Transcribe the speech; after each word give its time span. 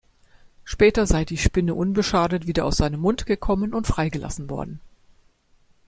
Später 0.63 1.05
sei 1.05 1.25
die 1.25 1.37
Spinne 1.37 1.75
unbeschadet 1.75 2.47
wieder 2.47 2.65
aus 2.65 2.77
seinem 2.77 3.01
Mund 3.01 3.27
gekommen 3.27 3.71
und 3.75 3.85
freigelassen 3.85 4.49
worden. 4.49 4.81